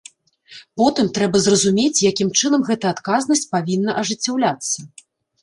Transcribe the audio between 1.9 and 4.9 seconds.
якім чынам гэта адказнасць павінна ажыццяўляцца.